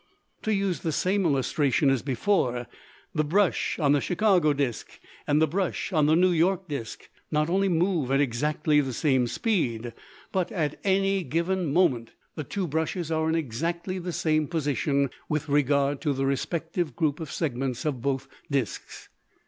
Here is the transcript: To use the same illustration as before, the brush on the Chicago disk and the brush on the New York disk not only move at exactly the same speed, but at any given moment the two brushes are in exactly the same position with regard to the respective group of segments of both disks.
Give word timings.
To 0.41 0.51
use 0.51 0.79
the 0.79 0.91
same 0.91 1.25
illustration 1.27 1.91
as 1.91 2.01
before, 2.01 2.65
the 3.13 3.23
brush 3.23 3.77
on 3.77 3.91
the 3.91 4.01
Chicago 4.01 4.51
disk 4.51 4.99
and 5.27 5.39
the 5.39 5.45
brush 5.45 5.93
on 5.93 6.07
the 6.07 6.15
New 6.15 6.31
York 6.31 6.67
disk 6.67 7.07
not 7.29 7.51
only 7.51 7.69
move 7.69 8.09
at 8.09 8.19
exactly 8.19 8.81
the 8.81 8.93
same 8.93 9.27
speed, 9.27 9.93
but 10.31 10.51
at 10.51 10.79
any 10.83 11.23
given 11.23 11.71
moment 11.71 12.13
the 12.33 12.43
two 12.43 12.65
brushes 12.65 13.11
are 13.11 13.29
in 13.29 13.35
exactly 13.35 13.99
the 13.99 14.11
same 14.11 14.47
position 14.47 15.11
with 15.29 15.47
regard 15.47 16.01
to 16.01 16.13
the 16.13 16.25
respective 16.25 16.95
group 16.95 17.19
of 17.19 17.31
segments 17.31 17.85
of 17.85 18.01
both 18.01 18.27
disks. 18.49 19.07